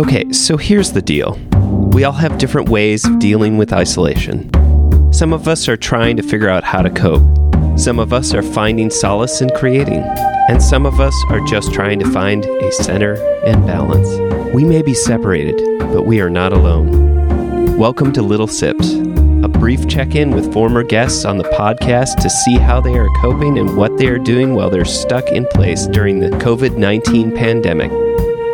Okay, 0.00 0.32
so 0.32 0.56
here's 0.56 0.92
the 0.92 1.02
deal. 1.02 1.38
We 1.92 2.04
all 2.04 2.14
have 2.14 2.38
different 2.38 2.70
ways 2.70 3.04
of 3.04 3.18
dealing 3.18 3.58
with 3.58 3.70
isolation. 3.70 4.50
Some 5.12 5.34
of 5.34 5.46
us 5.46 5.68
are 5.68 5.76
trying 5.76 6.16
to 6.16 6.22
figure 6.22 6.48
out 6.48 6.64
how 6.64 6.80
to 6.80 6.88
cope. 6.88 7.20
Some 7.78 7.98
of 7.98 8.10
us 8.10 8.32
are 8.32 8.40
finding 8.40 8.88
solace 8.88 9.42
in 9.42 9.50
creating. 9.50 10.02
And 10.48 10.62
some 10.62 10.86
of 10.86 11.00
us 11.00 11.12
are 11.28 11.40
just 11.40 11.74
trying 11.74 11.98
to 11.98 12.10
find 12.10 12.46
a 12.46 12.72
center 12.72 13.16
and 13.44 13.66
balance. 13.66 14.08
We 14.54 14.64
may 14.64 14.80
be 14.80 14.94
separated, 14.94 15.60
but 15.92 16.06
we 16.06 16.22
are 16.22 16.30
not 16.30 16.54
alone. 16.54 17.76
Welcome 17.76 18.10
to 18.14 18.22
Little 18.22 18.48
Sips, 18.48 18.94
a 18.94 19.48
brief 19.48 19.86
check 19.86 20.14
in 20.14 20.30
with 20.30 20.50
former 20.50 20.82
guests 20.82 21.26
on 21.26 21.36
the 21.36 21.44
podcast 21.44 22.22
to 22.22 22.30
see 22.30 22.56
how 22.56 22.80
they 22.80 22.96
are 22.96 23.08
coping 23.20 23.58
and 23.58 23.76
what 23.76 23.98
they 23.98 24.08
are 24.08 24.18
doing 24.18 24.54
while 24.54 24.70
they're 24.70 24.86
stuck 24.86 25.28
in 25.28 25.46
place 25.48 25.86
during 25.88 26.20
the 26.20 26.30
COVID 26.30 26.78
19 26.78 27.36
pandemic. 27.36 28.09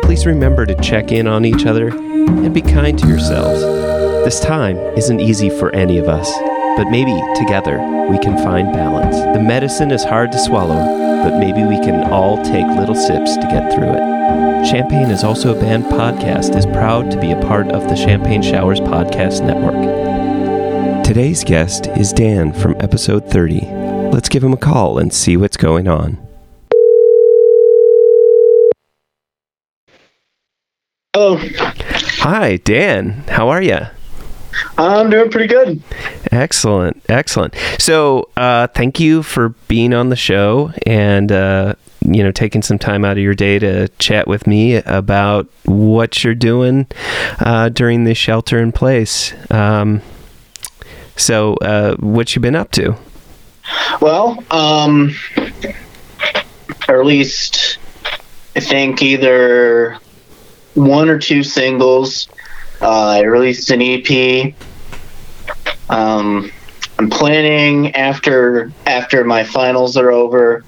Please 0.07 0.25
remember 0.25 0.65
to 0.65 0.73
check 0.75 1.11
in 1.11 1.27
on 1.27 1.43
each 1.43 1.65
other 1.65 1.89
and 1.89 2.53
be 2.53 2.61
kind 2.61 2.97
to 2.97 3.07
yourselves. 3.09 3.59
This 4.23 4.39
time 4.39 4.77
isn't 4.97 5.19
easy 5.19 5.49
for 5.49 5.69
any 5.75 5.97
of 5.97 6.07
us, 6.07 6.31
but 6.77 6.89
maybe 6.89 7.11
together 7.35 7.77
we 8.09 8.17
can 8.19 8.37
find 8.37 8.71
balance. 8.71 9.17
The 9.17 9.43
medicine 9.43 9.91
is 9.91 10.05
hard 10.05 10.31
to 10.31 10.39
swallow, 10.39 10.79
but 11.23 11.37
maybe 11.37 11.65
we 11.65 11.75
can 11.85 12.09
all 12.09 12.37
take 12.37 12.65
little 12.79 12.95
sips 12.95 13.35
to 13.35 13.47
get 13.51 13.73
through 13.73 13.95
it. 13.95 14.71
Champaign 14.71 15.11
is 15.11 15.25
also 15.25 15.53
a 15.53 15.59
band 15.59 15.83
podcast 15.83 16.55
is 16.55 16.65
proud 16.67 17.11
to 17.11 17.19
be 17.19 17.31
a 17.31 17.41
part 17.41 17.67
of 17.73 17.89
the 17.89 17.97
Champagne 17.97 18.41
Showers 18.41 18.79
podcast 18.79 19.45
network. 19.45 19.75
Today's 21.05 21.43
guest 21.43 21.87
is 21.97 22.13
Dan 22.13 22.53
from 22.53 22.77
episode 22.79 23.29
30. 23.29 23.59
Let's 24.13 24.29
give 24.29 24.41
him 24.41 24.53
a 24.53 24.57
call 24.57 24.99
and 24.99 25.13
see 25.13 25.35
what's 25.35 25.57
going 25.57 25.89
on. 25.89 26.26
Hello. 31.19 31.39
Hi, 32.19 32.57
Dan. 32.57 33.23
How 33.27 33.49
are 33.49 33.59
you? 33.59 33.79
I'm 34.77 35.09
doing 35.09 35.31
pretty 35.31 35.47
good. 35.47 35.81
Excellent, 36.31 37.03
excellent. 37.09 37.55
So, 37.79 38.29
uh, 38.37 38.67
thank 38.67 38.99
you 38.99 39.23
for 39.23 39.49
being 39.67 39.95
on 39.95 40.09
the 40.09 40.15
show 40.15 40.71
and 40.85 41.31
uh, 41.31 41.73
you 42.01 42.21
know 42.21 42.31
taking 42.31 42.61
some 42.61 42.77
time 42.77 43.03
out 43.03 43.13
of 43.13 43.23
your 43.23 43.33
day 43.33 43.57
to 43.57 43.87
chat 43.97 44.27
with 44.27 44.45
me 44.45 44.75
about 44.75 45.47
what 45.65 46.23
you're 46.23 46.35
doing 46.35 46.85
uh, 47.39 47.69
during 47.69 48.03
the 48.03 48.13
shelter 48.13 48.59
in 48.59 48.71
place. 48.71 49.33
Um, 49.49 50.03
so, 51.15 51.55
uh, 51.55 51.95
what 51.95 52.35
you 52.35 52.43
been 52.43 52.55
up 52.55 52.69
to? 52.73 52.95
Well, 54.01 54.43
um, 54.51 55.15
or 56.87 56.99
at 56.99 57.07
least 57.07 57.79
I 58.55 58.59
think 58.59 59.01
either 59.01 59.99
one 60.77 61.09
or 61.09 61.17
two 61.17 61.43
singles. 61.43 62.27
Uh, 62.79 63.07
I 63.07 63.21
released 63.21 63.71
an 63.71 63.81
EP. 63.81 64.53
Um, 65.89 66.51
I'm 66.99 67.09
planning 67.09 67.95
after 67.95 68.71
after 68.85 69.23
my 69.23 69.43
finals 69.43 69.97
are 69.97 70.11
over. 70.11 70.63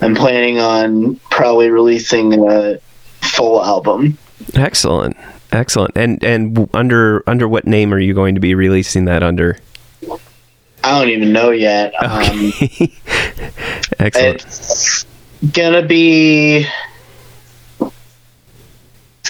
I'm 0.00 0.14
planning 0.14 0.58
on 0.58 1.16
probably 1.30 1.70
releasing 1.70 2.48
a 2.48 2.78
full 3.22 3.64
album. 3.64 4.18
Excellent, 4.54 5.16
excellent. 5.50 5.96
And 5.96 6.22
and 6.22 6.68
under 6.74 7.22
under 7.26 7.48
what 7.48 7.66
name 7.66 7.94
are 7.94 7.98
you 7.98 8.12
going 8.12 8.34
to 8.34 8.40
be 8.40 8.54
releasing 8.54 9.06
that 9.06 9.22
under? 9.22 9.58
I 10.82 10.98
don't 11.00 11.08
even 11.08 11.32
know 11.32 11.50
yet. 11.50 11.94
Um, 12.02 12.52
excellent. 13.98 14.44
It's 14.44 15.06
gonna 15.52 15.86
be 15.86 16.66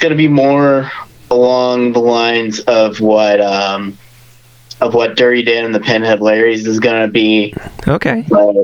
it's 0.05 0.10
gonna 0.10 0.16
be 0.19 0.28
more 0.28 0.91
along 1.30 1.92
the 1.92 1.98
lines 1.98 2.60
of 2.60 3.00
what 3.00 3.41
um 3.41 3.97
of 4.81 4.92
what 4.92 5.16
Dirty 5.16 5.42
Dan 5.42 5.65
and 5.65 5.75
the 5.75 5.81
Pinhead 5.81 6.20
Larrys 6.20 6.66
is 6.66 6.78
gonna 6.78 7.09
be, 7.09 7.54
Okay. 7.88 8.25
but 8.28 8.54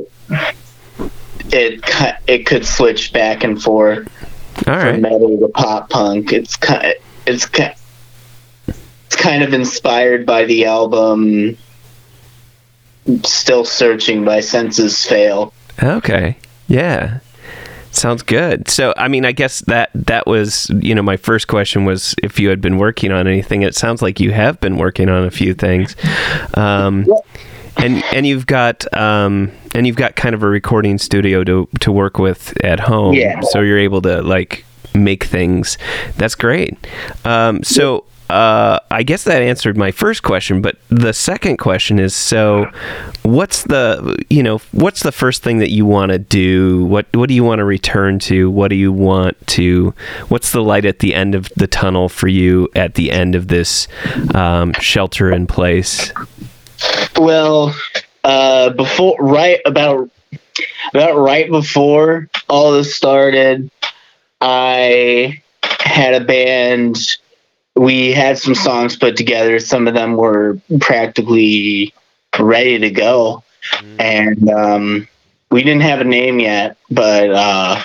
it 1.51 1.81
it 2.27 2.45
could 2.47 2.67
switch 2.67 3.15
back 3.15 3.43
and 3.43 3.61
forth 3.63 4.07
All 4.59 4.65
from 4.65 4.75
right. 4.75 5.01
metal 5.01 5.39
to 5.41 5.49
pop 5.49 5.89
punk. 5.89 6.31
It's 6.33 6.57
kind 6.57 6.95
it's 7.27 7.47
ki- 7.47 7.73
it's 8.67 9.17
kind 9.17 9.43
of 9.43 9.55
inspired 9.55 10.27
by 10.27 10.45
the 10.45 10.67
album 10.67 11.57
Still 13.25 13.65
Searching 13.65 14.27
by 14.27 14.41
Senses 14.41 15.07
Fail. 15.07 15.55
Okay. 15.83 16.37
Yeah. 16.69 17.21
Sounds 17.93 18.23
good. 18.23 18.69
So, 18.69 18.95
I 18.97 19.09
mean, 19.09 19.25
I 19.25 19.33
guess 19.33 19.61
that 19.63 19.91
that 19.95 20.27
was, 20.27 20.71
you 20.81 20.95
know, 20.95 21.03
my 21.03 21.17
first 21.17 21.49
question 21.49 21.85
was 21.85 22.15
if 22.23 22.39
you 22.39 22.49
had 22.49 22.61
been 22.61 22.79
working 22.79 23.11
on 23.11 23.27
anything. 23.27 23.63
It 23.63 23.75
sounds 23.75 24.01
like 24.01 24.21
you 24.21 24.33
have 24.33 24.61
been 24.61 24.77
working 24.77 25.09
on 25.09 25.25
a 25.25 25.31
few 25.31 25.55
things. 25.55 25.97
Um, 26.55 27.07
and 27.77 28.03
and 28.13 28.27
you've 28.27 28.47
got 28.47 28.93
um, 28.97 29.53
and 29.75 29.87
you've 29.87 29.97
got 29.97 30.17
kind 30.17 30.35
of 30.35 30.43
a 30.43 30.49
recording 30.49 30.99
studio 30.99 31.45
to 31.45 31.69
to 31.81 31.93
work 31.93 32.19
with 32.19 32.57
at 32.65 32.81
home. 32.81 33.15
Yeah. 33.15 33.41
So 33.51 33.61
you're 33.61 33.79
able 33.79 34.03
to 34.03 34.23
like 34.23 34.65
make 34.95 35.25
things. 35.25 35.79
That's 36.17 36.35
great. 36.35 36.77
Um, 37.25 37.63
so 37.63 38.05
uh, 38.31 38.81
I 38.91 39.03
guess 39.03 39.25
that 39.25 39.43
answered 39.43 39.77
my 39.77 39.91
first 39.91 40.23
question, 40.23 40.63
but 40.63 40.77
the 40.89 41.13
second 41.13 41.59
question 41.59 41.99
is 41.99 42.15
so 42.15 42.71
what's 43.23 43.65
the 43.65 44.17
you 44.31 44.43
know 44.43 44.59
what's 44.73 45.03
the 45.03 45.13
first 45.13 45.43
thing 45.43 45.59
that 45.59 45.71
you 45.71 45.85
want 45.85 46.11
to 46.11 46.19
do 46.19 46.85
what 46.87 47.07
what 47.15 47.29
do 47.29 47.35
you 47.35 47.45
want 47.45 47.59
to 47.59 47.65
return 47.65 48.19
to 48.19 48.51
what 48.51 48.69
do 48.69 48.77
you 48.77 48.91
want 48.91 49.37
to 49.47 49.95
what's 50.29 50.53
the 50.53 50.63
light 50.63 50.85
at 50.85 51.01
the 51.01 51.15
end 51.15 51.35
of 51.35 51.49
the 51.57 51.67
tunnel 51.67 52.09
for 52.09 52.29
you 52.29 52.69
at 52.75 52.95
the 52.95 53.13
end 53.13 53.35
of 53.35 53.49
this 53.49 53.87
um, 54.35 54.73
shelter 54.75 55.31
in 55.31 55.47
place 55.47 56.13
Well, 57.17 57.75
uh, 58.25 58.71
before 58.71 59.17
right 59.19 59.61
about 59.67 60.11
about 60.93 61.17
right 61.17 61.49
before 61.51 62.29
all 62.49 62.73
this 62.73 62.95
started, 62.95 63.71
I 64.41 65.43
had 65.63 66.15
a 66.15 66.25
band. 66.25 66.99
We 67.77 68.13
had 68.13 68.39
some 68.39 68.55
songs 68.55 68.97
put 68.97 69.17
together. 69.17 69.59
Some 69.61 69.89
of 69.89 69.95
them 69.95 70.17
were 70.17 70.61
practically 70.81 71.95
ready 72.39 72.79
to 72.79 72.91
go, 72.91 73.43
and 73.99 74.51
um, 74.51 75.09
we 75.51 75.63
didn't 75.63 75.83
have 75.83 76.01
a 76.01 76.05
name 76.05 76.41
yet. 76.41 76.77
But 76.91 77.31
uh, 77.31 77.83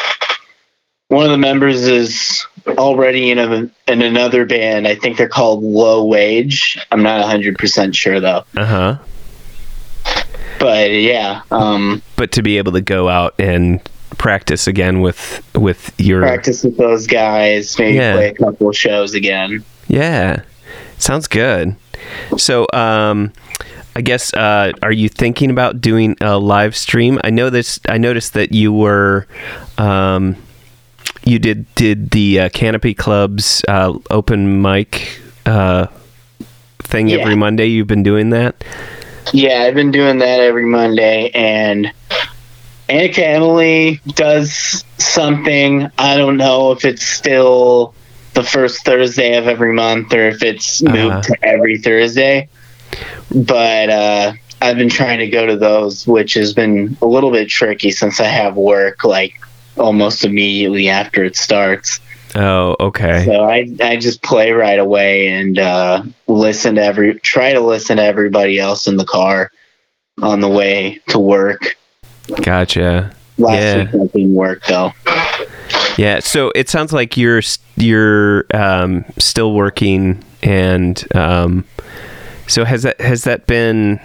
one 1.07 1.25
of 1.25 1.31
the 1.31 1.37
members 1.37 1.83
is 1.83 2.45
already 2.67 3.31
in 3.31 3.39
a 3.39 3.69
in 3.87 4.01
another 4.01 4.45
band. 4.45 4.87
I 4.87 4.95
think 4.95 5.17
they're 5.17 5.29
called 5.29 5.63
Low 5.63 6.05
Wage. 6.05 6.77
I'm 6.91 7.03
not 7.03 7.21
100 7.21 7.57
percent 7.57 7.95
sure 7.95 8.19
though 8.19 8.43
uh-huh 8.57 8.97
but 10.65 10.89
yeah, 10.91 11.41
um, 11.51 12.01
but 12.15 12.31
to 12.33 12.41
be 12.41 12.57
able 12.57 12.71
to 12.71 12.81
go 12.81 13.07
out 13.09 13.35
and 13.39 13.81
practice 14.17 14.67
again 14.67 15.01
with 15.01 15.43
with 15.55 15.93
your 15.99 16.21
practice 16.21 16.63
with 16.63 16.77
those 16.77 17.07
guys, 17.07 17.77
maybe 17.77 17.97
Yeah. 17.97 18.13
play 18.13 18.29
a 18.29 18.33
couple 18.33 18.71
shows 18.71 19.13
again. 19.13 19.63
Yeah. 19.87 20.41
Sounds 20.97 21.27
good. 21.27 21.75
So, 22.37 22.67
um, 22.73 23.31
I 23.95 24.01
guess, 24.01 24.33
uh, 24.33 24.71
are 24.81 24.91
you 24.91 25.07
thinking 25.09 25.49
about 25.49 25.79
doing 25.81 26.15
a 26.21 26.37
live 26.37 26.75
stream? 26.75 27.19
I 27.23 27.29
know 27.29 27.49
this, 27.49 27.79
I 27.87 27.97
noticed 27.97 28.33
that 28.33 28.51
you 28.51 28.71
were, 28.73 29.25
um, 29.77 30.35
you 31.23 31.39
did, 31.39 31.65
did 31.75 32.11
the 32.11 32.41
uh, 32.41 32.49
Canopy 32.49 32.93
Club's, 32.93 33.63
uh, 33.67 33.97
open 34.09 34.61
mic, 34.61 35.19
uh, 35.45 35.87
thing 36.79 37.07
Yeah. 37.09 37.19
every 37.19 37.35
Monday. 37.35 37.67
You've 37.67 37.87
been 37.87 38.03
doing 38.03 38.29
that? 38.31 38.63
Yeah, 39.33 39.63
I've 39.63 39.75
been 39.75 39.91
doing 39.91 40.19
that 40.19 40.39
every 40.39 40.65
Monday, 40.65 41.31
and 41.33 41.91
Annika 42.89 43.19
Emily 43.19 43.99
does 44.07 44.83
something. 44.97 45.89
I 45.97 46.17
don't 46.17 46.37
know 46.37 46.71
if 46.71 46.85
it's 46.85 47.05
still 47.05 47.93
the 48.33 48.43
first 48.43 48.85
Thursday 48.85 49.37
of 49.37 49.47
every 49.47 49.73
month 49.73 50.13
or 50.13 50.27
if 50.27 50.43
it's 50.43 50.81
moved 50.81 50.97
Uh-huh. 50.97 51.21
to 51.21 51.45
every 51.45 51.77
Thursday. 51.79 52.47
But 53.33 53.89
uh, 53.89 54.33
I've 54.61 54.77
been 54.77 54.89
trying 54.89 55.19
to 55.19 55.27
go 55.27 55.45
to 55.45 55.55
those, 55.57 56.05
which 56.05 56.35
has 56.35 56.53
been 56.53 56.95
a 57.01 57.05
little 57.05 57.31
bit 57.31 57.49
tricky 57.49 57.91
since 57.91 58.19
I 58.19 58.25
have 58.27 58.55
work 58.55 59.03
like 59.03 59.33
almost 59.77 60.23
immediately 60.23 60.89
after 60.89 61.23
it 61.23 61.35
starts. 61.35 61.99
Oh, 62.35 62.75
okay. 62.79 63.25
So 63.25 63.43
I 63.45 63.67
I 63.81 63.95
just 63.95 64.21
play 64.21 64.51
right 64.51 64.77
away 64.79 65.29
and 65.29 65.57
uh, 65.57 66.03
listen 66.27 66.75
to 66.75 66.83
every 66.83 67.17
try 67.21 67.53
to 67.53 67.61
listen 67.61 67.97
to 67.97 68.03
everybody 68.03 68.59
else 68.59 68.87
in 68.87 68.97
the 68.97 69.05
car 69.05 69.51
on 70.21 70.41
the 70.41 70.49
way 70.49 70.99
to 71.09 71.19
work. 71.19 71.77
Gotcha. 72.41 73.11
Last 73.37 73.55
Yeah. 73.61 73.77
week 73.83 73.91
that 73.91 74.13
didn't 74.13 74.33
work 74.33 74.63
though. 74.67 74.93
Yeah, 75.97 76.19
so 76.19 76.51
it 76.55 76.69
sounds 76.69 76.91
like 76.93 77.17
you're 77.17 77.41
you're 77.77 78.45
um, 78.53 79.03
still 79.17 79.53
working, 79.53 80.23
and 80.43 81.03
um, 81.15 81.65
so 82.47 82.63
has 82.65 82.83
that 82.83 82.99
has 83.01 83.23
that 83.23 83.47
been? 83.47 83.99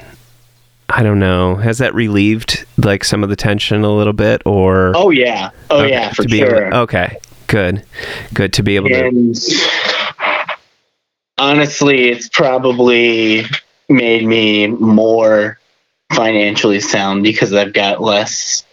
I 0.88 1.02
don't 1.04 1.18
know. 1.20 1.54
Has 1.56 1.78
that 1.78 1.94
relieved 1.94 2.64
like 2.76 3.04
some 3.04 3.22
of 3.22 3.28
the 3.30 3.36
tension 3.36 3.84
a 3.84 3.94
little 3.94 4.12
bit, 4.12 4.42
or 4.44 4.92
Oh 4.96 5.10
yeah, 5.10 5.50
oh 5.70 5.80
Okay, 5.82 5.90
yeah, 5.90 6.12
for 6.12 6.22
to 6.22 6.28
be 6.28 6.40
able- 6.40 6.50
sure. 6.50 6.74
okay, 6.74 7.16
good, 7.46 7.84
good 8.34 8.52
to 8.54 8.62
be 8.64 8.76
able 8.76 8.88
to. 8.88 9.66
honestly, 11.38 12.08
it's 12.10 12.28
probably 12.28 13.44
made 13.88 14.24
me 14.26 14.66
more 14.68 15.58
financially 16.12 16.80
sound 16.80 17.22
because 17.22 17.52
I've 17.52 17.72
got 17.72 18.00
less 18.02 18.64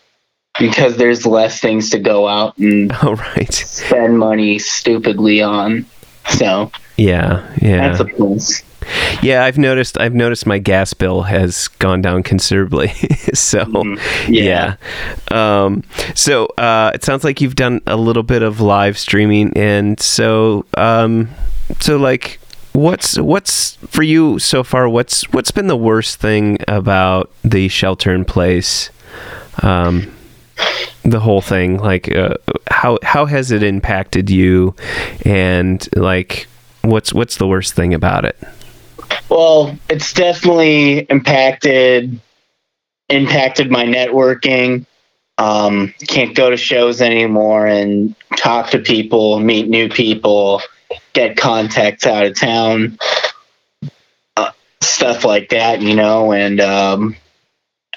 because 0.59 0.97
there's 0.97 1.25
less 1.25 1.59
things 1.61 1.91
to 1.91 1.99
go 1.99 2.27
out 2.27 2.57
and 2.57 2.91
Oh, 3.03 3.13
right. 3.15 3.53
spend 3.53 4.17
money 4.17 4.57
stupidly 4.59 5.41
on. 5.41 5.85
So 6.29 6.71
Yeah, 6.97 7.47
yeah. 7.61 7.87
that's 7.89 7.99
a 7.99 8.05
plus. 8.05 8.63
Yeah, 9.21 9.43
I've 9.43 9.57
noticed. 9.57 9.99
I've 9.99 10.13
noticed 10.15 10.45
my 10.45 10.59
gas 10.59 10.93
bill 10.93 11.23
has 11.23 11.67
gone 11.67 12.01
down 12.01 12.23
considerably. 12.23 12.87
so, 13.33 13.65
Mhm. 13.65 13.99
yeah. 14.29 14.75
Um, 15.29 15.83
so 16.15 16.45
uh, 16.57 16.91
it 16.95 17.03
sounds 17.03 17.23
like 17.25 17.41
you've 17.41 17.55
done 17.55 17.81
a 17.85 17.97
little 17.97 18.23
bit 18.23 18.41
of 18.43 18.61
live 18.61 18.97
streaming, 18.97 19.51
and 19.57 19.99
so, 19.99 20.65
um, 20.77 21.27
so 21.81 21.97
like, 21.97 22.39
what's 22.77 23.17
what's 23.17 23.75
for 23.87 24.03
you 24.03 24.37
so 24.39 24.63
far? 24.63 24.87
What's 24.87 25.23
what's 25.33 25.51
been 25.51 25.67
the 25.67 25.77
worst 25.77 26.19
thing 26.19 26.59
about 26.67 27.31
the 27.43 27.67
shelter 27.67 28.13
in 28.13 28.23
place? 28.23 28.91
Um, 29.63 30.13
the 31.03 31.19
whole 31.19 31.41
thing, 31.41 31.77
like, 31.77 32.13
uh, 32.15 32.35
how 32.69 32.99
how 33.01 33.25
has 33.25 33.51
it 33.51 33.63
impacted 33.63 34.29
you, 34.29 34.75
and 35.25 35.87
like, 35.95 36.47
what's 36.81 37.11
what's 37.13 37.37
the 37.37 37.47
worst 37.47 37.73
thing 37.73 37.93
about 37.93 38.25
it? 38.25 38.37
Well, 39.29 39.77
it's 39.89 40.13
definitely 40.13 40.99
impacted 41.09 42.19
impacted 43.09 43.71
my 43.71 43.85
networking. 43.85 44.85
Um, 45.39 45.93
can't 46.07 46.35
go 46.35 46.49
to 46.49 46.57
shows 46.57 46.99
anymore 46.99 47.67
and 47.67 48.15
talk 48.37 48.71
to 48.71 48.79
people, 48.79 49.39
meet 49.39 49.69
new 49.69 49.87
people, 49.87 50.61
get 51.17 51.35
contacts 51.35 52.05
out 52.05 52.25
of 52.25 52.35
town, 52.35 52.99
uh, 54.35 54.51
stuff 54.81 55.25
like 55.25 55.49
that, 55.49 55.81
you 55.81 55.95
know. 55.95 56.31
And 56.31 56.61
um, 56.61 57.15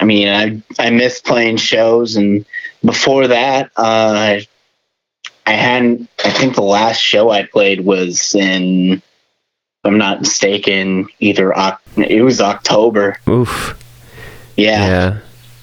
I 0.00 0.04
mean, 0.04 0.28
I 0.28 0.62
I 0.78 0.90
miss 0.90 1.20
playing 1.20 1.58
shows, 1.58 2.16
and 2.16 2.46
before 2.84 3.28
that, 3.28 3.70
uh, 3.76 4.40
I 5.46 5.52
hadn't. 5.52 6.08
I 6.24 6.30
think 6.30 6.54
the 6.54 6.62
last 6.62 6.98
show 6.98 7.30
I 7.30 7.44
played 7.44 7.84
was 7.84 8.34
in 8.34 8.92
if 8.92 9.02
I'm 9.84 9.98
not 9.98 10.20
mistaken, 10.20 11.08
either 11.20 11.52
it 11.96 12.22
was 12.22 12.40
October. 12.40 13.18
Oof. 13.28 13.76
Yeah. 14.56 14.86
Yeah. 14.86 15.18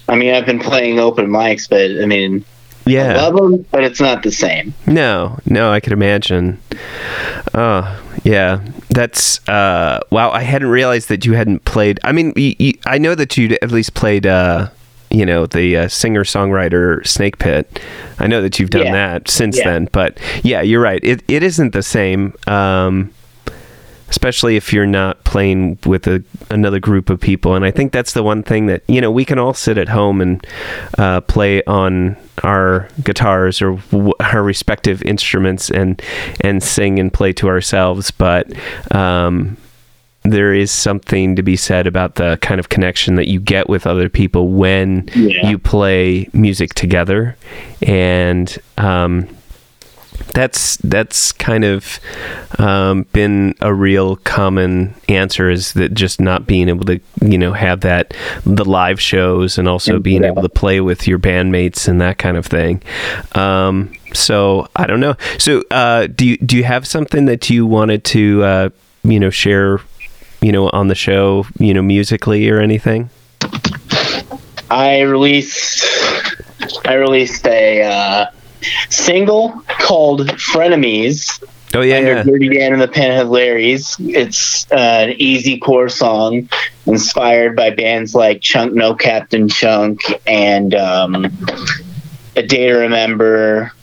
I 0.10 0.16
mean, 0.16 0.34
I've 0.34 0.46
been 0.46 0.60
playing 0.60 1.00
open 1.00 1.28
mics, 1.28 1.70
but 1.70 2.02
I 2.02 2.06
mean, 2.06 2.46
I 2.88 2.92
Yeah. 2.92 3.14
love 3.28 3.36
them, 3.36 3.66
but 3.72 3.84
it's 3.84 4.00
not 4.00 4.24
the 4.24 4.32
same. 4.32 4.74
No, 4.86 5.38
no, 5.46 5.72
I 5.72 5.80
could 5.80 5.94
imagine. 5.94 6.58
Oh, 7.54 8.02
yeah. 8.24 8.60
That's 8.90 9.48
uh 9.48 10.00
wow, 10.10 10.32
I 10.32 10.42
hadn't 10.42 10.70
realized 10.70 11.10
that 11.10 11.26
you 11.26 11.34
hadn't 11.34 11.66
played. 11.66 12.00
I 12.04 12.12
mean, 12.12 12.34
y 12.36 12.56
y 12.60 12.74
I 12.86 12.98
know 12.98 13.14
that 13.16 13.38
you'd 13.38 13.54
at 13.62 13.72
least 13.72 13.94
played 13.94 14.26
uh 14.26 14.70
you 15.10 15.26
know, 15.26 15.46
the 15.46 15.78
uh, 15.78 15.88
singer-songwriter 15.88 17.08
Snake 17.08 17.38
Pit. 17.40 17.80
I 18.20 18.28
know 18.28 18.42
that 18.42 18.60
you've 18.60 18.70
done 18.72 18.88
Yeah. 18.88 18.92
that 18.92 19.30
since 19.30 19.58
Yeah. 19.58 19.64
then, 19.70 19.88
but 19.94 20.18
yeah, 20.44 20.62
you're 20.62 20.82
right. 20.82 21.00
It 21.04 21.24
it 21.28 21.44
isn't 21.44 21.74
the 21.74 21.84
same. 21.84 22.34
Um 22.48 23.12
especially 24.10 24.56
if 24.56 24.72
you're 24.72 24.86
not 24.86 25.24
playing 25.24 25.78
with 25.86 26.08
a, 26.08 26.24
another 26.50 26.80
group 26.80 27.10
of 27.10 27.20
people. 27.20 27.56
And 27.56 27.66
I 27.66 27.72
think 27.72 27.92
that's 27.92 28.14
the 28.14 28.24
one 28.24 28.44
thing 28.44 28.68
that 28.68 28.84
you 28.88 29.02
know 29.02 29.12
we 29.12 29.26
can 29.26 29.38
all 29.40 29.54
sit 29.54 29.78
at 29.78 29.90
home 29.90 30.22
and 30.22 30.46
uh, 30.98 31.22
play 31.22 31.64
on 31.64 32.16
our 32.44 32.88
guitars 33.04 33.62
or 33.62 33.78
w- 33.92 34.14
our 34.20 34.44
respective 34.44 35.02
instruments 35.04 35.70
and 35.72 36.02
and 36.42 36.62
sing 36.64 37.00
and 37.00 37.12
play 37.14 37.34
to 37.34 37.48
ourselves, 37.48 38.12
but. 38.12 38.52
Um, 38.96 39.58
there 40.24 40.54
is 40.54 40.72
something 40.72 41.38
to 41.38 41.42
be 41.44 41.56
said 41.56 41.88
about 41.88 42.16
the 42.16 42.38
kind 42.42 42.60
of 42.60 42.68
connection 42.68 43.16
that 43.16 43.30
you 43.30 43.40
get 43.40 43.70
with 43.70 43.88
other 43.88 44.10
people 44.10 44.50
when 44.50 45.08
Yeah. 45.16 45.50
you 45.50 45.58
play 45.58 46.28
music 46.34 46.74
together, 46.74 47.38
and 47.82 48.58
um, 48.78 49.30
that's 50.34 50.78
that's 50.78 51.32
kind 51.32 51.64
of 51.64 52.00
um, 52.60 53.04
been 53.14 53.56
a 53.62 53.74
real 53.74 54.18
common 54.18 54.94
answer 55.10 55.50
is 55.50 55.74
that 55.74 55.94
just 55.94 56.20
not 56.20 56.46
being 56.46 56.70
able 56.70 56.86
to 56.86 57.00
you 57.22 57.38
know 57.38 57.54
have 57.54 57.82
that 57.82 58.14
the 58.46 58.66
live 58.66 59.00
shows 59.02 59.58
and 59.58 59.68
also 59.68 60.00
being 60.00 60.24
able 60.24 60.42
to 60.42 60.50
play 60.50 60.82
with 60.82 61.08
your 61.08 61.20
bandmates 61.20 61.88
and 61.88 62.02
that 62.02 62.18
kind 62.18 62.38
of 62.38 62.46
thing. 62.46 62.82
Um, 63.34 63.94
so 64.14 64.68
I 64.76 64.86
don't 64.88 65.00
know. 65.00 65.16
So 65.38 65.64
uh, 65.72 66.08
do 66.08 66.26
you 66.26 66.38
do 66.38 66.58
you 66.58 66.64
have 66.64 66.88
something 66.88 67.26
that 67.26 67.50
you 67.50 67.66
wanted 67.66 68.04
to 68.06 68.44
uh, 68.44 68.70
you 69.04 69.20
know 69.20 69.30
share 69.30 69.80
you 70.42 70.52
know 70.52 70.70
on 70.70 70.88
the 70.88 70.96
show 70.96 71.46
you 71.60 71.74
know 71.74 71.82
musically 71.82 72.50
or 72.50 72.60
anything? 72.60 73.10
I 74.70 75.02
released 75.02 75.86
I 76.86 76.94
released 76.94 77.48
a 77.48 77.84
uh, 77.84 78.26
single 78.90 79.62
called 79.68 80.28
"Frenemies" 80.38 81.44
Oh 81.74 81.82
yeah, 81.82 81.98
under 81.98 82.14
yeah. 82.16 82.24
Dirty 82.24 82.50
Dan 82.50 82.74
and 82.74 82.82
the 82.82 82.88
Pinhead 82.88 83.28
Larrys. 83.28 83.96
It's 84.00 84.72
uh, 84.72 84.76
an 85.10 85.16
easy 85.18 85.58
core 85.60 85.90
song 85.90 86.48
inspired 86.86 87.56
by 87.58 87.72
bands 87.72 88.16
like 88.16 88.42
Chunk 88.42 88.74
No 88.74 88.96
Captain 88.96 89.50
Chunk 89.50 90.00
and 90.26 90.74
um, 90.74 91.26
A 92.38 92.44
Day 92.44 92.68
to 92.68 92.74
Remember. 92.76 93.74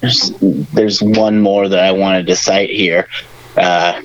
There's, 0.00 0.32
there's 0.40 1.00
one 1.02 1.40
more 1.40 1.68
that 1.68 1.78
I 1.78 1.92
wanted 1.92 2.26
to 2.26 2.34
cite 2.36 2.70
here. 2.70 3.06
Uh, 3.56 4.02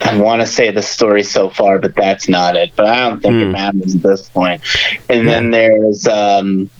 I 0.00 0.16
want 0.18 0.40
to 0.40 0.46
say 0.46 0.70
the 0.70 0.82
story 0.82 1.22
so 1.22 1.50
far, 1.50 1.78
but 1.78 1.94
that's 1.94 2.28
not 2.28 2.56
it. 2.56 2.72
But 2.74 2.86
I 2.86 3.00
don't 3.08 3.20
think 3.20 3.34
Hmm. 3.34 3.42
it 3.42 3.52
matters 3.52 3.94
at 3.94 4.02
this 4.02 4.28
point. 4.30 4.62
And 5.08 5.28
then 5.28 5.50
there's 5.50 6.06
um, 6.08 6.70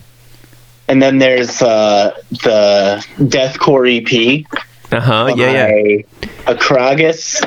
and 0.89 1.01
then 1.01 1.17
there's 1.19 1.61
uh, 1.61 2.11
the 2.29 3.05
Deathcore 3.17 3.87
EP 3.87 4.45
Uh 4.91 4.99
huh. 4.99 5.33
Yeah, 5.37 5.67
yeah. 5.69 6.01
Acragus. 6.45 7.39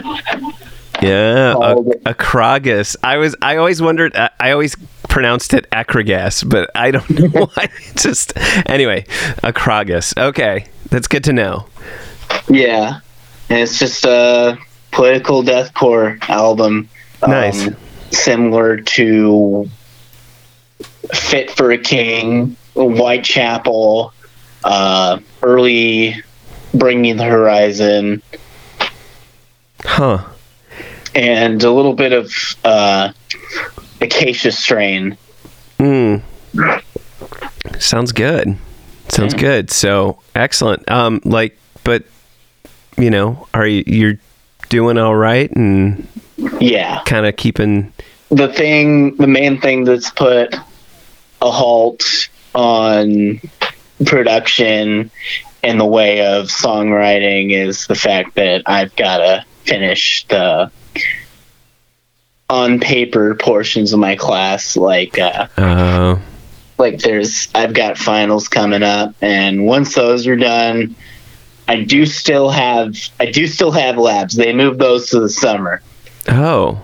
Yeah, 1.03 1.51
a, 1.51 1.55
called- 1.55 1.95
a 2.07 2.99
I 3.03 3.17
was. 3.17 3.35
I 3.43 3.57
always 3.57 3.83
wondered. 3.83 4.15
I, 4.17 4.31
I 4.39 4.51
always 4.53 4.77
pronounced 5.09 5.53
it 5.53 5.69
Akragas, 5.71 6.49
but 6.49 6.71
I 6.75 6.91
don't 6.91 7.11
know 7.35 7.47
why. 7.47 7.69
Just 7.97 8.33
anyway, 8.67 9.05
a 9.43 9.53
Kragus. 9.53 10.17
Okay, 10.17 10.67
that's 10.91 11.09
good 11.09 11.25
to 11.25 11.33
know. 11.33 11.67
Yeah, 12.49 13.01
and 13.49 13.59
it's 13.59 13.79
just 13.79 14.05
a 14.05 14.57
political 14.93 15.43
deathcore 15.43 16.21
album. 16.29 16.89
um, 17.23 17.31
Nice. 17.31 17.69
similar 18.11 18.77
to 18.79 19.69
Fit 21.15 21.51
for 21.51 21.73
a 21.73 21.79
King, 21.79 22.57
Whitechapel, 22.75 24.13
uh, 24.65 25.19
early 25.43 26.23
Bring 26.75 27.01
Me 27.03 27.13
the 27.13 27.25
Horizon, 27.25 28.23
Huh. 29.85 30.25
and 31.15 31.63
a 31.63 31.71
little 31.71 31.95
bit 31.95 32.13
of 32.13 32.33
uh, 32.65 33.13
Acacia 34.01 34.53
Strain. 34.53 35.17
Hmm. 35.79 36.17
Sounds 37.79 38.13
good. 38.13 38.57
Sounds 39.09 39.35
good. 39.35 39.71
So 39.71 40.19
excellent. 40.35 40.89
Um, 40.91 41.21
like, 41.25 41.59
but 41.85 42.05
you 42.97 43.11
know, 43.11 43.47
are 43.53 43.67
you 43.67 43.83
you're 43.87 44.19
doing 44.69 44.97
all 44.99 45.15
right 45.17 45.51
and 45.51 46.07
Yeah. 46.61 47.03
kind 47.05 47.27
of 47.27 47.37
keeping? 47.37 47.93
the 48.31 48.49
thing, 48.49 49.15
the 49.17 49.27
main 49.27 49.61
thing 49.61 49.85
that's 49.85 50.09
put 50.11 50.55
a 51.43 51.51
halt 51.51 52.29
on 52.55 53.41
production 54.05 55.11
in 55.63 55.79
the 55.79 55.85
way 55.85 56.25
of 56.27 56.47
songwriting 56.47 57.53
is 57.53 57.87
the 57.87 57.95
fact 57.95 58.35
that 58.35 58.63
I've 58.67 58.95
got 58.97 59.19
to 59.19 59.45
finish 59.65 60.27
the 60.27 60.71
on 62.51 62.81
paper 62.81 63.35
portions 63.37 63.93
of 63.93 63.99
my 63.99 64.17
class 64.17 64.77
like 64.77 65.19
uh, 65.19 65.47
Uh, 65.57 66.19
like 66.79 66.99
there's 66.99 67.49
I've 67.55 67.73
got 67.73 67.97
finals 67.97 68.49
coming 68.49 68.83
up 68.83 69.15
and 69.23 69.67
once 69.67 69.95
those 69.95 70.27
are 70.27 70.37
done 70.37 70.95
I 71.69 71.83
do 71.85 72.05
still 72.07 72.51
have 72.51 72.97
I 73.21 73.31
do 73.31 73.47
still 73.47 73.71
have 73.71 73.97
labs. 73.97 74.35
They 74.35 74.53
moved 74.53 74.79
those 74.79 75.11
to 75.11 75.21
the 75.21 75.29
summer. 75.29 75.81
Oh, 76.29 76.81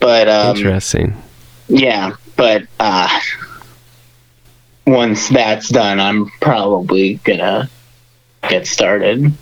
but 0.00 0.28
um 0.28 0.56
interesting. 0.56 1.22
Yeah, 1.68 2.16
but 2.34 2.64
uh, 2.80 3.20
once 4.90 5.28
that's 5.28 5.68
done, 5.68 6.00
I'm 6.00 6.30
probably 6.40 7.14
gonna 7.24 7.68
get 8.48 8.66
started 8.66 9.32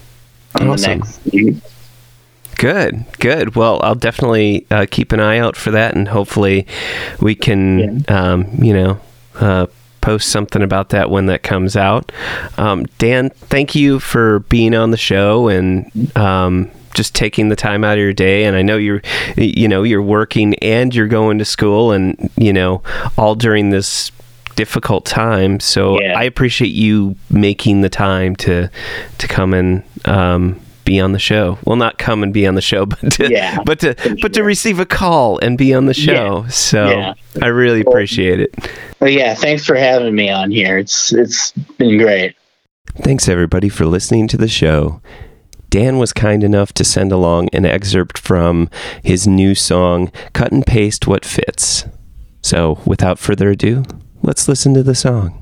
on 0.55 0.69
Awesome. 0.69 1.03
the 1.25 1.41
next. 1.41 1.65
Good, 2.57 3.05
good. 3.21 3.55
Well, 3.55 3.81
I'll 3.85 3.95
definitely 3.95 4.67
uh, 4.71 4.87
keep 4.91 5.13
an 5.13 5.21
eye 5.21 5.39
out 5.39 5.57
for 5.57 5.71
that, 5.71 5.95
and 5.95 6.09
hopefully, 6.09 6.67
we 7.21 7.35
can, 7.37 8.05
um, 8.09 8.49
you 8.61 8.75
know, 8.75 9.01
uh, 9.37 9.67
post 10.01 10.29
something 10.31 10.63
about 10.63 10.89
that 10.89 11.09
when 11.11 11.27
that 11.27 11.43
comes 11.45 11.77
out. 11.77 12.11
Um, 12.57 12.87
Dan, 12.99 13.31
thank 13.31 13.75
you 13.75 14.01
for 14.01 14.41
being 14.41 14.75
on 14.75 14.91
the 14.91 14.97
show 14.97 15.49
and 15.49 16.17
um, 16.17 16.71
just 16.95 17.15
taking 17.15 17.49
the 17.49 17.57
time 17.57 17.85
out 17.85 17.99
of 17.99 18.03
your 18.03 18.13
day. 18.13 18.45
And 18.45 18.57
I 18.57 18.63
know 18.63 18.77
you're, 18.77 19.03
you 19.37 19.69
know, 19.69 19.85
you're 19.85 20.03
working 20.03 20.55
and 20.57 20.93
you're 20.93 21.07
going 21.07 21.39
to 21.39 21.45
school, 21.45 21.93
and 21.93 22.29
you 22.37 22.53
know, 22.53 22.83
all 23.17 23.37
during 23.37 23.71
this 23.71 24.11
difficult 24.59 25.05
time. 25.07 25.61
So 25.61 26.01
Yeah. 26.01 26.19
I 26.19 26.25
appreciate 26.25 26.73
you 26.73 27.15
making 27.31 27.81
the 27.83 27.89
time 27.89 28.35
to 28.37 28.69
to 29.19 29.29
come 29.29 29.55
and 29.55 29.83
um, 30.05 30.61
be 30.85 30.99
on 31.01 31.13
the 31.13 31.19
show. 31.21 31.59
Well, 31.65 31.77
not 31.77 31.99
come 31.99 32.23
and 32.25 32.33
be 32.33 32.45
on 32.47 32.55
the 32.57 32.61
show, 32.61 32.85
but 32.93 33.13
to, 33.13 33.29
Yeah. 33.31 33.59
but 33.65 33.79
to 33.81 33.95
but 34.21 34.33
to 34.35 34.43
receive 34.43 34.81
a 34.81 34.87
call 34.87 35.39
and 35.39 35.57
be 35.57 35.73
on 35.73 35.87
the 35.87 35.95
show. 35.95 36.45
So 36.49 36.89
Yeah. 36.91 37.15
I 37.41 37.47
really 37.47 37.83
appreciate 37.83 38.41
it. 38.41 38.53
But 38.99 39.13
yeah, 39.13 39.35
thanks 39.35 39.65
for 39.65 39.77
having 39.77 40.15
me 40.15 40.29
on 40.29 40.51
here. 40.51 40.77
It's 40.77 41.13
it's 41.13 41.53
been 41.79 41.97
great. 41.99 42.35
Thanks 43.05 43.29
everybody 43.29 43.69
for 43.69 43.87
listening 43.87 44.27
to 44.29 44.37
the 44.37 44.49
show. 44.49 45.01
Dan 45.71 45.99
was 45.99 46.13
kind 46.13 46.43
enough 46.43 46.73
to 46.73 46.83
send 46.85 47.13
along 47.13 47.49
an 47.53 47.65
excerpt 47.65 48.19
from 48.19 48.69
his 49.05 49.27
new 49.29 49.55
song, 49.55 50.11
Cut 50.33 50.51
and 50.51 50.67
Paste 50.67 51.07
What 51.07 51.25
Fits. 51.27 51.85
So, 52.43 52.81
without 52.87 53.19
further 53.19 53.51
ado, 53.51 53.85
let's 54.23 54.49
listen 54.49 54.75
to 54.75 54.83
the 54.83 54.95
song. 54.95 55.39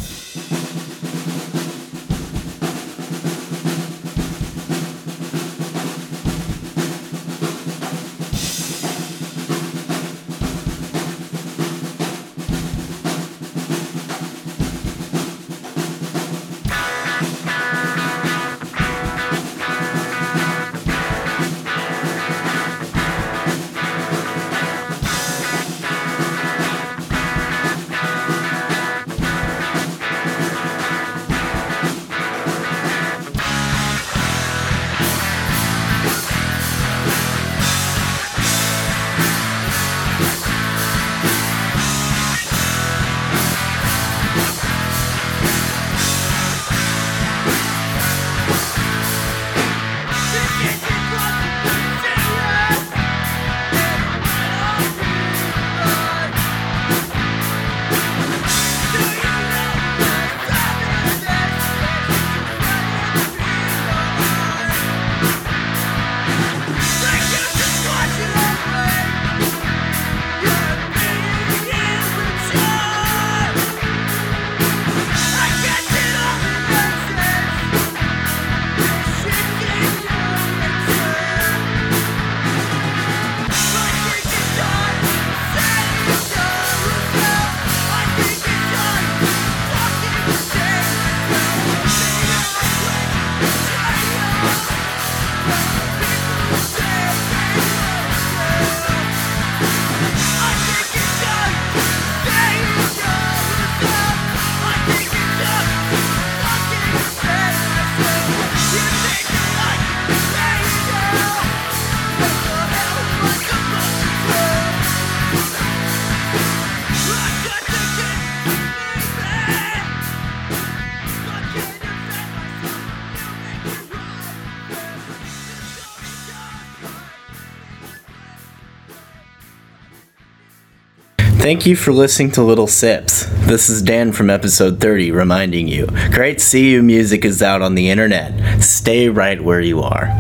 Thank 131.47 131.65
you 131.65 131.77
for 131.77 131.93
listening 131.93 132.33
to 132.33 132.43
Little 132.43 132.67
Sips. 132.67 133.27
This 133.47 133.71
is 133.71 133.81
Dan 133.81 134.11
from 134.11 134.31
episode 134.31 134.81
30 134.81 135.13
reminding 135.13 135.69
you 135.69 135.87
Great 136.11 136.45
CU 136.45 136.83
music 136.83 137.25
is 137.25 137.41
out 137.41 137.63
on 137.63 137.77
the 137.77 137.89
internet. 137.89 138.61
Stay 138.61 139.09
right 139.09 139.41
where 139.41 139.61
you 139.61 139.81
are. 139.81 140.13